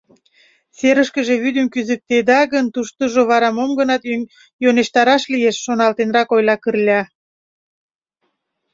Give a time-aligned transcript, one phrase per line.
[0.77, 4.01] —Серышкыже вӱдым кӱзыктеда гын, туштыжо вара мом-гынат
[4.63, 7.01] йӧнештараш лиеш,— шоналтенрак ойла Кырля.